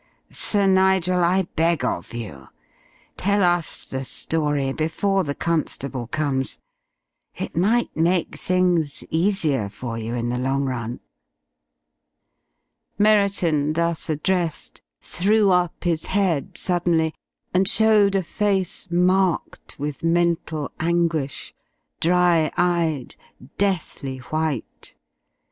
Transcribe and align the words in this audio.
Sir 0.31 0.65
Nigel, 0.65 1.23
I 1.23 1.43
beg 1.55 1.85
of 1.85 2.11
you, 2.11 2.47
tell 3.17 3.43
us 3.43 3.85
the 3.85 4.03
story 4.03 4.73
before 4.73 5.23
the 5.23 5.35
constable 5.35 6.07
comes. 6.07 6.57
It 7.35 7.55
might 7.55 7.95
make 7.95 8.35
things 8.35 9.03
easier 9.11 9.69
for 9.69 9.99
you 9.99 10.15
in 10.15 10.29
the 10.29 10.39
long 10.39 10.63
run." 10.65 11.01
Merriton, 12.97 13.73
thus 13.73 14.09
addressed, 14.09 14.81
threw 15.01 15.51
up 15.51 15.83
his 15.83 16.05
head 16.05 16.57
suddenly 16.57 17.13
and 17.53 17.67
showed 17.67 18.15
a 18.15 18.23
face 18.23 18.89
marked 18.89 19.77
with 19.77 20.03
mental 20.03 20.71
anguish, 20.79 21.53
dry 21.99 22.51
eyed, 22.57 23.15
deathly 23.59 24.17
white. 24.17 24.95